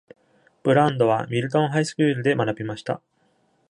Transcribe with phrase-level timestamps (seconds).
[0.63, 3.03] ブランドはミルトンハイスクールで学びました。